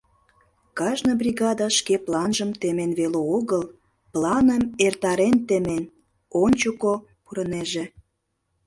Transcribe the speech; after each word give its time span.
Кажне 0.77 1.13
бригада 1.21 1.67
шке 1.79 1.95
планжым 2.05 2.51
темен 2.59 2.91
веле 2.99 3.21
огыл, 3.37 3.63
планым 4.13 4.63
эртарен 4.85 5.35
темен, 5.47 5.83
ончыко 6.43 6.93
пурынеже. 7.25 7.85